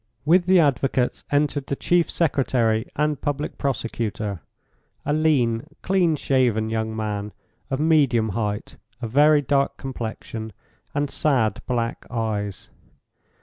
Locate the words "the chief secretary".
1.67-2.87